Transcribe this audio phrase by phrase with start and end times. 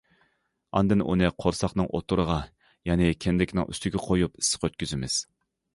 [0.79, 2.39] ئاندىن ئۇنى قورساقنىڭ ئوتتۇرىغا
[2.93, 5.25] يەنى كىندىكنىڭ ئۈستىگە قويۇپ ئىسسىق ئۆتكۈزىمىز.